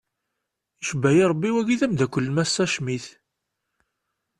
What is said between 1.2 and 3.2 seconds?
rebbi wagi d amdakel n massa Schmitt.